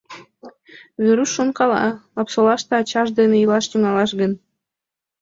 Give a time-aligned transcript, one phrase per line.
[1.03, 1.83] Веруш шонкала:
[2.15, 4.31] Лапсолаште ачаж дене илаш тӱҥалаш гын?